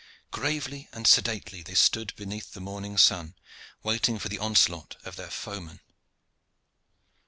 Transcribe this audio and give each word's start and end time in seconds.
Gravely 0.31 0.89
and 0.91 1.05
sedately 1.05 1.61
they 1.61 1.75
stood 1.75 2.11
beneath 2.15 2.53
the 2.53 2.59
morning 2.59 2.97
sun 2.97 3.35
waiting 3.83 4.17
for 4.17 4.29
the 4.29 4.39
onslaught 4.39 4.95
of 5.05 5.15
their 5.15 5.29
foemen. 5.29 5.79